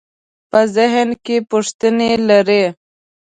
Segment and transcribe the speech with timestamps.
[0.49, 2.63] په ذهن کې پوښتنې لرئ؟